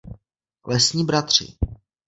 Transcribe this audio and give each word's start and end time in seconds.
Lesní 0.67 1.03
bratři. 1.05 1.57